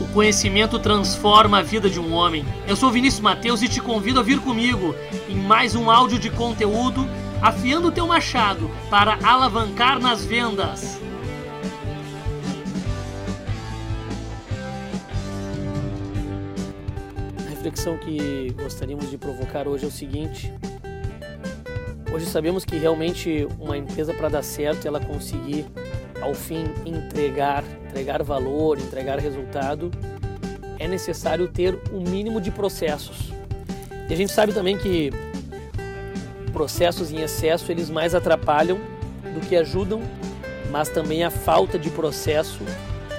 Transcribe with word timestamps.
O 0.00 0.08
conhecimento 0.14 0.78
transforma 0.78 1.58
a 1.58 1.62
vida 1.62 1.90
de 1.90 2.00
um 2.00 2.14
homem. 2.14 2.44
Eu 2.66 2.74
sou 2.74 2.90
Vinícius 2.90 3.20
Mateus 3.20 3.60
e 3.60 3.68
te 3.68 3.80
convido 3.80 4.18
a 4.18 4.22
vir 4.22 4.40
comigo 4.40 4.94
em 5.28 5.36
mais 5.36 5.74
um 5.74 5.90
áudio 5.90 6.18
de 6.18 6.30
conteúdo 6.30 7.06
afiando 7.40 7.88
o 7.88 7.92
teu 7.92 8.06
machado 8.06 8.70
para 8.88 9.18
alavancar 9.22 9.98
nas 9.98 10.24
vendas. 10.24 10.98
A 17.46 17.50
reflexão 17.50 17.96
que 17.98 18.54
gostaríamos 18.62 19.10
de 19.10 19.18
provocar 19.18 19.68
hoje 19.68 19.84
é 19.84 19.88
o 19.88 19.90
seguinte: 19.90 20.52
hoje 22.12 22.26
sabemos 22.26 22.64
que 22.64 22.76
realmente 22.76 23.46
uma 23.58 23.76
empresa 23.76 24.14
para 24.14 24.28
dar 24.28 24.42
certo, 24.42 24.86
ela 24.86 25.00
conseguir 25.00 25.66
ao 26.20 26.34
fim 26.34 26.64
entregar, 26.84 27.64
entregar 27.88 28.22
valor, 28.22 28.78
entregar 28.78 29.18
resultado, 29.18 29.90
é 30.78 30.88
necessário 30.88 31.48
ter 31.48 31.78
o 31.92 31.98
um 31.98 32.00
mínimo 32.00 32.40
de 32.40 32.50
processos. 32.50 33.32
E 34.08 34.12
a 34.12 34.16
gente 34.16 34.32
sabe 34.32 34.52
também 34.52 34.76
que 34.76 35.10
processos 36.52 37.12
em 37.12 37.20
excesso 37.20 37.70
eles 37.70 37.88
mais 37.88 38.14
atrapalham 38.14 38.78
do 39.34 39.40
que 39.46 39.56
ajudam, 39.56 40.02
mas 40.70 40.88
também 40.88 41.22
a 41.22 41.30
falta 41.30 41.78
de 41.78 41.90
processo 41.90 42.60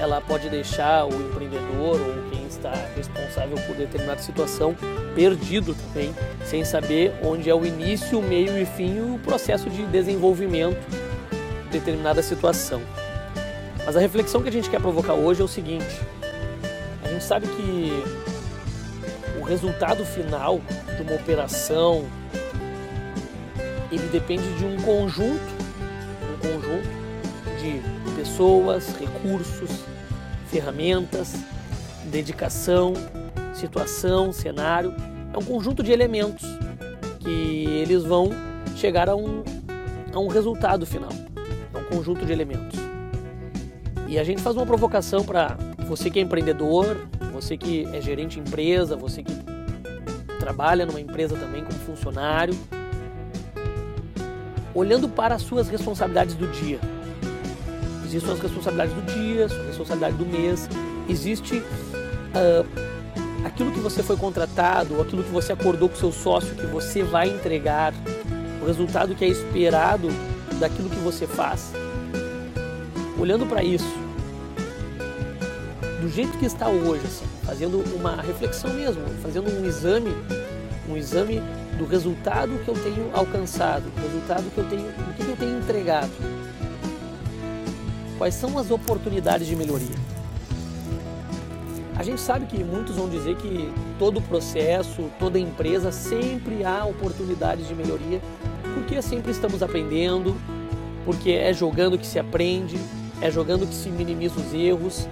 ela 0.00 0.20
pode 0.20 0.48
deixar 0.48 1.04
o 1.04 1.14
empreendedor 1.14 2.00
ou 2.00 2.30
quem 2.30 2.46
está 2.46 2.72
responsável 2.96 3.56
por 3.66 3.76
determinada 3.76 4.20
situação 4.22 4.74
perdido 5.14 5.74
também, 5.74 6.14
sem 6.44 6.64
saber 6.64 7.12
onde 7.22 7.50
é 7.50 7.54
o 7.54 7.66
início, 7.66 8.18
o 8.18 8.22
meio 8.22 8.58
e 8.58 8.64
fim 8.64 8.98
o 9.00 9.18
processo 9.18 9.68
de 9.68 9.84
desenvolvimento 9.86 11.09
determinada 11.70 12.22
situação. 12.22 12.82
Mas 13.84 13.96
a 13.96 14.00
reflexão 14.00 14.42
que 14.42 14.48
a 14.48 14.52
gente 14.52 14.68
quer 14.68 14.80
provocar 14.80 15.14
hoje 15.14 15.40
é 15.40 15.44
o 15.44 15.48
seguinte: 15.48 16.00
a 17.02 17.08
gente 17.08 17.24
sabe 17.24 17.46
que 17.46 17.92
o 19.40 19.44
resultado 19.44 20.04
final 20.04 20.60
de 20.96 21.02
uma 21.02 21.14
operação 21.14 22.04
ele 23.90 24.06
depende 24.12 24.48
de 24.56 24.64
um 24.64 24.76
conjunto, 24.82 25.40
um 26.22 26.38
conjunto 26.38 26.88
de 27.60 28.14
pessoas, 28.14 28.94
recursos, 28.96 29.70
ferramentas, 30.48 31.34
dedicação, 32.04 32.94
situação, 33.52 34.32
cenário. 34.32 34.94
É 35.32 35.38
um 35.38 35.42
conjunto 35.42 35.82
de 35.82 35.90
elementos 35.90 36.44
que 37.18 37.66
eles 37.82 38.04
vão 38.04 38.30
chegar 38.76 39.08
a 39.08 39.16
um, 39.16 39.42
a 40.12 40.18
um 40.18 40.28
resultado 40.28 40.86
final 40.86 41.10
conjunto 41.90 42.24
de 42.24 42.32
elementos. 42.32 42.78
E 44.10 44.18
a 44.18 44.24
gente 44.24 44.42
faz 44.42 44.56
uma 44.56 44.66
provocação 44.66 45.24
para 45.24 45.56
você 45.86 46.10
que 46.10 46.18
é 46.18 46.22
empreendedor, 46.22 46.96
você 47.32 47.56
que 47.56 47.86
é 47.92 48.00
gerente 48.00 48.40
de 48.40 48.48
empresa, 48.48 48.96
você 48.96 49.22
que 49.22 49.32
trabalha 50.38 50.84
numa 50.86 51.00
empresa 51.00 51.36
também 51.36 51.64
como 51.64 51.78
funcionário, 51.80 52.54
olhando 54.74 55.08
para 55.08 55.34
as 55.34 55.42
suas 55.42 55.68
responsabilidades 55.68 56.34
do 56.34 56.46
dia. 56.48 56.80
Existem 58.04 58.20
suas 58.20 58.40
responsabilidades 58.40 58.94
do 58.94 59.02
dia, 59.02 59.48
sua 59.48 59.64
responsabilidade 59.64 60.16
do 60.16 60.26
mês, 60.26 60.68
existe 61.08 61.58
uh, 61.58 62.66
aquilo 63.44 63.70
que 63.70 63.80
você 63.80 64.02
foi 64.02 64.16
contratado, 64.16 65.00
aquilo 65.00 65.22
que 65.22 65.30
você 65.30 65.52
acordou 65.52 65.88
com 65.88 65.96
seu 65.96 66.10
sócio 66.10 66.54
que 66.56 66.66
você 66.66 67.02
vai 67.02 67.28
entregar, 67.28 67.92
o 68.60 68.66
resultado 68.66 69.14
que 69.14 69.24
é 69.24 69.28
esperado 69.28 70.08
daquilo 70.58 70.90
que 70.90 70.98
você 70.98 71.26
faz 71.28 71.72
olhando 73.20 73.44
para 73.44 73.62
isso, 73.62 73.92
do 76.00 76.08
jeito 76.08 76.38
que 76.38 76.46
está 76.46 76.68
hoje, 76.68 77.04
assim, 77.04 77.26
fazendo 77.44 77.84
uma 77.94 78.16
reflexão 78.22 78.72
mesmo, 78.72 79.02
fazendo 79.22 79.50
um 79.50 79.66
exame, 79.66 80.10
um 80.88 80.96
exame 80.96 81.42
do 81.76 81.84
resultado 81.84 82.58
que 82.64 82.68
eu 82.68 82.74
tenho 82.74 83.10
alcançado, 83.12 83.84
do 83.90 84.00
resultado 84.00 84.50
que 84.50 84.58
eu 84.58 84.64
tenho, 84.64 84.86
do 84.86 85.14
que 85.14 85.22
eu 85.22 85.36
tenho 85.36 85.58
entregado. 85.58 86.10
Quais 88.16 88.34
são 88.34 88.58
as 88.58 88.70
oportunidades 88.70 89.46
de 89.46 89.54
melhoria? 89.54 89.96
A 91.96 92.02
gente 92.02 92.22
sabe 92.22 92.46
que 92.46 92.64
muitos 92.64 92.96
vão 92.96 93.10
dizer 93.10 93.36
que 93.36 93.70
todo 93.98 94.22
processo, 94.22 95.10
toda 95.18 95.38
empresa 95.38 95.92
sempre 95.92 96.64
há 96.64 96.86
oportunidades 96.86 97.68
de 97.68 97.74
melhoria, 97.74 98.22
porque 98.74 99.02
sempre 99.02 99.30
estamos 99.30 99.62
aprendendo, 99.62 100.34
porque 101.04 101.32
é 101.32 101.52
jogando 101.52 101.98
que 101.98 102.06
se 102.06 102.18
aprende, 102.18 102.78
é 103.20 103.30
jogando 103.30 103.66
que 103.66 103.74
se 103.74 103.88
minimiza 103.90 104.40
os 104.40 104.54
erros, 104.54 105.08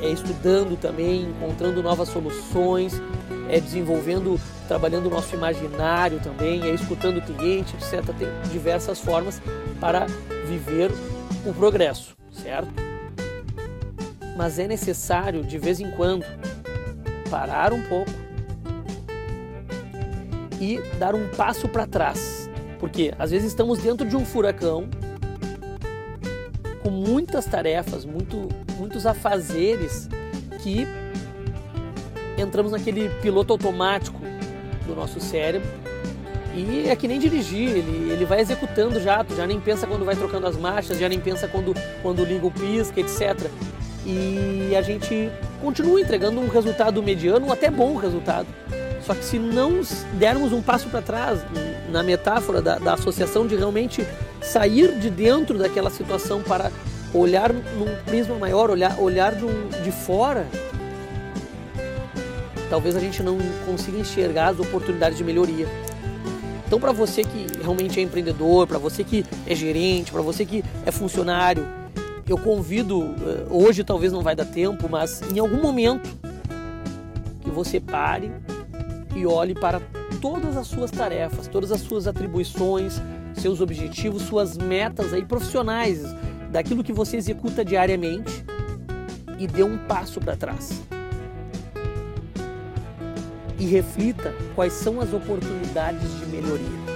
é 0.00 0.10
estudando 0.10 0.78
também, 0.78 1.22
encontrando 1.22 1.82
novas 1.82 2.08
soluções, 2.08 3.00
é 3.48 3.60
desenvolvendo, 3.60 4.38
trabalhando 4.68 5.06
o 5.06 5.10
nosso 5.10 5.34
imaginário 5.34 6.20
também, 6.20 6.62
é 6.62 6.74
escutando 6.74 7.18
o 7.18 7.22
cliente, 7.22 7.74
etc. 7.76 8.04
Tem 8.16 8.28
diversas 8.50 9.00
formas 9.00 9.40
para 9.80 10.06
viver 10.46 10.90
o 11.44 11.52
progresso, 11.52 12.16
certo? 12.32 12.68
Mas 14.36 14.58
é 14.58 14.66
necessário, 14.66 15.42
de 15.42 15.58
vez 15.58 15.80
em 15.80 15.90
quando, 15.92 16.24
parar 17.30 17.72
um 17.72 17.82
pouco 17.82 18.10
e 20.60 20.80
dar 20.98 21.14
um 21.14 21.28
passo 21.28 21.68
para 21.68 21.86
trás. 21.86 22.50
Porque 22.78 23.14
às 23.18 23.30
vezes 23.30 23.48
estamos 23.48 23.78
dentro 23.78 24.06
de 24.06 24.16
um 24.16 24.24
furacão 24.24 24.88
com 26.86 26.90
muitas 26.92 27.46
tarefas, 27.46 28.04
muito, 28.04 28.48
muitos 28.78 29.06
afazeres 29.06 30.08
que 30.62 30.86
entramos 32.38 32.70
naquele 32.70 33.08
piloto 33.20 33.52
automático 33.52 34.20
do 34.86 34.94
nosso 34.94 35.18
cérebro 35.18 35.68
e 36.54 36.88
é 36.88 36.94
que 36.94 37.08
nem 37.08 37.18
dirigir, 37.18 37.70
ele, 37.70 38.12
ele 38.12 38.24
vai 38.24 38.40
executando 38.40 39.00
já, 39.00 39.24
tu 39.24 39.34
já 39.34 39.48
nem 39.48 39.60
pensa 39.60 39.84
quando 39.84 40.04
vai 40.04 40.14
trocando 40.14 40.46
as 40.46 40.56
marchas, 40.56 40.96
já 40.96 41.08
nem 41.08 41.18
pensa 41.18 41.48
quando, 41.48 41.74
quando 42.02 42.24
liga 42.24 42.46
o 42.46 42.52
pisca, 42.52 43.00
etc. 43.00 43.50
E 44.06 44.72
a 44.76 44.80
gente 44.80 45.28
continua 45.60 46.00
entregando 46.00 46.40
um 46.40 46.46
resultado 46.46 47.02
mediano, 47.02 47.46
um 47.46 47.52
até 47.52 47.68
bom 47.68 47.96
resultado. 47.96 48.46
Só 49.02 49.12
que 49.12 49.24
se 49.24 49.40
não 49.40 49.80
dermos 50.14 50.52
um 50.52 50.62
passo 50.62 50.88
para 50.88 51.02
trás, 51.02 51.40
na 51.90 52.04
metáfora 52.04 52.62
da, 52.62 52.78
da 52.78 52.94
associação 52.94 53.44
de 53.44 53.56
realmente 53.56 54.06
sair 54.46 54.92
de 54.98 55.10
dentro 55.10 55.58
daquela 55.58 55.90
situação 55.90 56.42
para 56.42 56.70
olhar 57.12 57.52
num 57.52 57.96
prisma 58.04 58.36
maior, 58.36 58.70
olhar, 58.70 58.98
olhar 58.98 59.34
de, 59.34 59.44
um, 59.44 59.68
de 59.82 59.90
fora, 59.90 60.46
talvez 62.70 62.94
a 62.96 63.00
gente 63.00 63.22
não 63.22 63.38
consiga 63.64 63.98
enxergar 63.98 64.48
as 64.48 64.60
oportunidades 64.60 65.18
de 65.18 65.24
melhoria. 65.24 65.66
Então, 66.66 66.80
para 66.80 66.92
você 66.92 67.22
que 67.22 67.46
realmente 67.62 68.00
é 68.00 68.02
empreendedor, 68.02 68.66
para 68.66 68.78
você 68.78 69.04
que 69.04 69.24
é 69.46 69.54
gerente, 69.54 70.10
para 70.10 70.22
você 70.22 70.44
que 70.44 70.64
é 70.84 70.90
funcionário, 70.90 71.66
eu 72.28 72.36
convido, 72.36 73.14
eh, 73.20 73.46
hoje 73.48 73.84
talvez 73.84 74.12
não 74.12 74.20
vai 74.20 74.34
dar 74.34 74.46
tempo, 74.46 74.88
mas 74.88 75.22
em 75.32 75.38
algum 75.38 75.62
momento 75.62 76.10
que 77.40 77.50
você 77.50 77.78
pare 77.78 78.32
e 79.14 79.24
olhe 79.24 79.54
para 79.54 79.80
todas 80.20 80.56
as 80.56 80.66
suas 80.66 80.90
tarefas, 80.90 81.46
todas 81.46 81.70
as 81.72 81.80
suas 81.80 82.06
atribuições, 82.06 83.00
seus 83.34 83.60
objetivos, 83.60 84.22
suas 84.22 84.56
metas 84.56 85.12
aí 85.12 85.24
profissionais, 85.24 86.02
daquilo 86.50 86.82
que 86.82 86.92
você 86.92 87.16
executa 87.16 87.64
diariamente 87.64 88.44
e 89.38 89.46
dê 89.46 89.62
um 89.62 89.78
passo 89.78 90.20
para 90.20 90.36
trás. 90.36 90.82
E 93.58 93.66
reflita 93.66 94.34
quais 94.54 94.72
são 94.72 95.00
as 95.00 95.12
oportunidades 95.12 96.18
de 96.18 96.26
melhoria. 96.26 96.95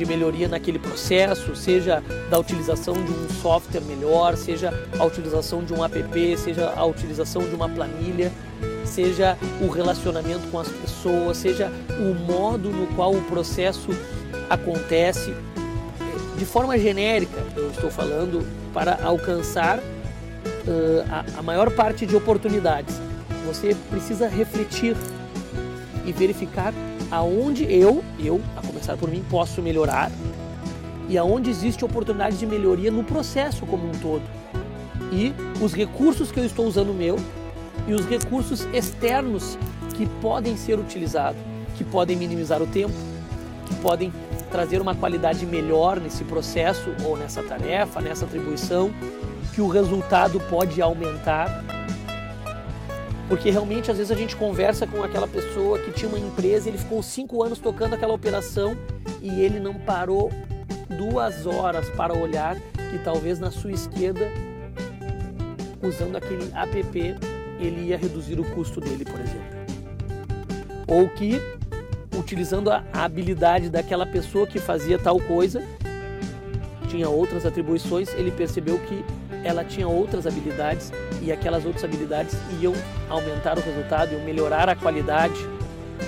De 0.00 0.06
melhoria 0.06 0.48
naquele 0.48 0.78
processo, 0.78 1.54
seja 1.54 2.02
da 2.30 2.38
utilização 2.38 2.94
de 2.94 3.12
um 3.12 3.28
software 3.42 3.82
melhor, 3.82 4.34
seja 4.34 4.72
a 4.98 5.04
utilização 5.04 5.62
de 5.62 5.74
um 5.74 5.84
app, 5.84 6.38
seja 6.38 6.72
a 6.74 6.86
utilização 6.86 7.42
de 7.42 7.54
uma 7.54 7.68
planilha, 7.68 8.32
seja 8.82 9.36
o 9.60 9.68
relacionamento 9.68 10.48
com 10.48 10.58
as 10.58 10.68
pessoas, 10.68 11.36
seja 11.36 11.70
o 12.00 12.14
modo 12.14 12.70
no 12.70 12.86
qual 12.96 13.12
o 13.12 13.20
processo 13.24 13.90
acontece. 14.48 15.34
De 16.38 16.46
forma 16.46 16.78
genérica, 16.78 17.38
eu 17.54 17.70
estou 17.70 17.90
falando 17.90 18.42
para 18.72 18.98
alcançar 19.04 19.80
uh, 19.80 21.04
a, 21.10 21.40
a 21.40 21.42
maior 21.42 21.70
parte 21.72 22.06
de 22.06 22.16
oportunidades. 22.16 22.98
Você 23.46 23.76
precisa 23.90 24.28
refletir 24.28 24.96
e 26.06 26.12
verificar 26.12 26.72
aonde 27.10 27.64
eu, 27.64 28.02
eu, 28.18 28.40
começar 28.80 28.96
por 28.96 29.10
mim, 29.10 29.22
posso 29.28 29.60
melhorar 29.60 30.10
e 31.08 31.18
aonde 31.18 31.50
existe 31.50 31.84
oportunidade 31.84 32.38
de 32.38 32.46
melhoria 32.46 32.90
no 32.90 33.04
processo 33.04 33.66
como 33.66 33.86
um 33.86 33.92
todo. 33.92 34.22
E 35.12 35.34
os 35.62 35.74
recursos 35.74 36.32
que 36.32 36.40
eu 36.40 36.44
estou 36.44 36.66
usando 36.66 36.94
meu 36.94 37.16
e 37.86 37.92
os 37.92 38.06
recursos 38.06 38.66
externos 38.72 39.58
que 39.94 40.06
podem 40.22 40.56
ser 40.56 40.78
utilizados, 40.78 41.40
que 41.76 41.84
podem 41.84 42.16
minimizar 42.16 42.62
o 42.62 42.66
tempo, 42.66 42.94
que 43.66 43.74
podem 43.76 44.12
trazer 44.50 44.80
uma 44.80 44.94
qualidade 44.94 45.44
melhor 45.44 46.00
nesse 46.00 46.24
processo 46.24 46.90
ou 47.04 47.16
nessa 47.16 47.42
tarefa, 47.42 48.00
nessa 48.00 48.24
atribuição, 48.24 48.90
que 49.52 49.60
o 49.60 49.68
resultado 49.68 50.40
pode 50.48 50.80
aumentar 50.80 51.64
Porque 53.30 53.48
realmente 53.48 53.92
às 53.92 53.96
vezes 53.96 54.10
a 54.10 54.16
gente 54.16 54.34
conversa 54.34 54.88
com 54.88 55.04
aquela 55.04 55.28
pessoa 55.28 55.78
que 55.78 55.92
tinha 55.92 56.08
uma 56.08 56.18
empresa, 56.18 56.68
ele 56.68 56.76
ficou 56.76 57.00
cinco 57.00 57.44
anos 57.44 57.60
tocando 57.60 57.94
aquela 57.94 58.12
operação 58.12 58.76
e 59.22 59.40
ele 59.40 59.60
não 59.60 59.72
parou 59.72 60.32
duas 60.98 61.46
horas 61.46 61.88
para 61.90 62.12
olhar 62.12 62.56
que 62.90 62.98
talvez 63.04 63.38
na 63.38 63.52
sua 63.52 63.70
esquerda, 63.70 64.26
usando 65.80 66.16
aquele 66.16 66.50
app, 66.52 67.16
ele 67.60 67.82
ia 67.82 67.96
reduzir 67.96 68.40
o 68.40 68.44
custo 68.50 68.80
dele, 68.80 69.04
por 69.04 69.20
exemplo. 69.20 69.60
Ou 70.88 71.08
que, 71.08 71.40
utilizando 72.18 72.68
a 72.68 72.82
habilidade 72.92 73.70
daquela 73.70 74.06
pessoa 74.06 74.44
que 74.44 74.58
fazia 74.58 74.98
tal 74.98 75.20
coisa, 75.20 75.62
tinha 76.90 77.08
outras 77.08 77.46
atribuições, 77.46 78.12
ele 78.14 78.32
percebeu 78.32 78.78
que 78.78 79.04
ela 79.44 79.64
tinha 79.64 79.86
outras 79.86 80.26
habilidades 80.26 80.92
e 81.22 81.30
aquelas 81.30 81.64
outras 81.64 81.84
habilidades 81.84 82.36
iam 82.60 82.74
aumentar 83.08 83.56
o 83.56 83.60
resultado, 83.60 84.12
iam 84.12 84.24
melhorar 84.24 84.68
a 84.68 84.74
qualidade. 84.74 85.38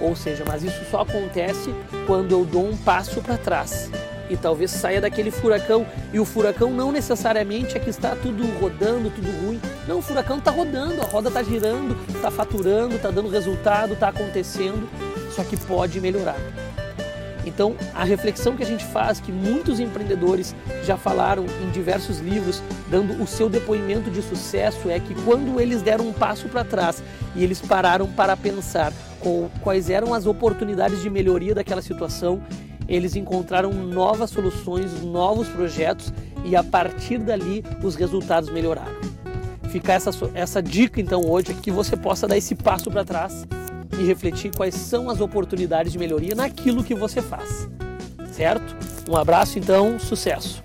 Ou 0.00 0.16
seja, 0.16 0.44
mas 0.46 0.62
isso 0.62 0.84
só 0.90 1.02
acontece 1.02 1.72
quando 2.06 2.32
eu 2.32 2.44
dou 2.44 2.66
um 2.66 2.76
passo 2.76 3.22
para 3.22 3.38
trás 3.38 3.90
e 4.28 4.36
talvez 4.36 4.70
saia 4.70 5.00
daquele 5.00 5.30
furacão. 5.30 5.86
E 6.12 6.18
o 6.18 6.24
furacão 6.24 6.70
não 6.70 6.90
necessariamente 6.90 7.76
é 7.76 7.80
que 7.80 7.90
está 7.90 8.16
tudo 8.16 8.44
rodando, 8.58 9.10
tudo 9.10 9.30
ruim. 9.46 9.60
Não, 9.86 9.98
o 9.98 10.02
furacão 10.02 10.38
está 10.38 10.50
rodando, 10.50 11.00
a 11.00 11.04
roda 11.04 11.28
está 11.28 11.42
girando, 11.42 11.96
está 12.08 12.30
faturando, 12.30 12.96
está 12.96 13.10
dando 13.10 13.28
resultado, 13.28 13.92
está 13.92 14.08
acontecendo, 14.08 14.88
só 15.30 15.44
que 15.44 15.56
pode 15.56 16.00
melhorar. 16.00 16.36
Então, 17.46 17.74
a 17.94 18.04
reflexão 18.04 18.56
que 18.56 18.62
a 18.62 18.66
gente 18.66 18.84
faz, 18.84 19.20
que 19.20 19.30
muitos 19.30 19.78
empreendedores 19.80 20.54
já 20.84 20.96
falaram 20.96 21.44
em 21.62 21.70
diversos 21.70 22.18
livros, 22.18 22.62
dando 22.90 23.22
o 23.22 23.26
seu 23.26 23.48
depoimento 23.48 24.10
de 24.10 24.22
sucesso, 24.22 24.88
é 24.88 24.98
que 24.98 25.14
quando 25.22 25.60
eles 25.60 25.82
deram 25.82 26.08
um 26.08 26.12
passo 26.12 26.48
para 26.48 26.64
trás 26.64 27.02
e 27.34 27.44
eles 27.44 27.60
pararam 27.60 28.06
para 28.06 28.36
pensar 28.36 28.92
quais 29.62 29.88
eram 29.88 30.12
as 30.12 30.26
oportunidades 30.26 31.00
de 31.00 31.08
melhoria 31.08 31.54
daquela 31.54 31.80
situação, 31.80 32.42
eles 32.86 33.16
encontraram 33.16 33.72
novas 33.72 34.30
soluções, 34.30 35.02
novos 35.02 35.48
projetos 35.48 36.12
e 36.44 36.54
a 36.54 36.62
partir 36.62 37.18
dali 37.18 37.64
os 37.82 37.94
resultados 37.94 38.50
melhoraram. 38.50 39.14
Fica 39.70 39.94
essa, 39.94 40.10
essa 40.34 40.62
dica 40.62 41.00
então 41.00 41.22
hoje 41.26 41.54
que 41.54 41.70
você 41.70 41.96
possa 41.96 42.28
dar 42.28 42.36
esse 42.36 42.54
passo 42.54 42.90
para 42.90 43.04
trás 43.04 43.46
e 43.98 44.04
refletir 44.04 44.50
quais 44.54 44.74
são 44.74 45.08
as 45.08 45.20
oportunidades 45.20 45.92
de 45.92 45.98
melhoria 45.98 46.34
naquilo 46.34 46.84
que 46.84 46.94
você 46.94 47.22
faz. 47.22 47.68
Certo? 48.32 48.76
Um 49.08 49.16
abraço 49.16 49.58
então, 49.58 49.98
sucesso! 49.98 50.62